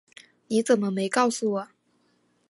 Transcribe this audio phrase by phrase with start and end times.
[0.47, 1.67] 你怎么没告诉我